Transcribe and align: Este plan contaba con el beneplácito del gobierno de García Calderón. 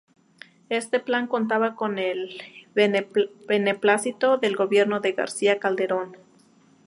Este 0.69 0.99
plan 0.99 1.27
contaba 1.27 1.75
con 1.75 1.99
el 1.99 2.41
beneplácito 2.73 4.37
del 4.39 4.55
gobierno 4.55 4.99
de 4.99 5.11
García 5.11 5.59
Calderón. 5.59 6.17